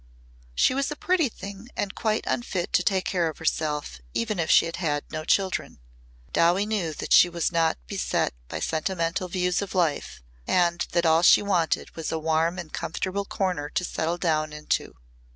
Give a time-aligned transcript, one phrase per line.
[0.55, 4.49] She was a pretty thing and quite unfit to take care of herself even if
[4.49, 5.79] she had had no children.
[6.33, 11.21] Dowie knew that she was not beset by sentimental views of life and that all
[11.21, 14.95] she wanted was a warm and comfortable corner to settle down into.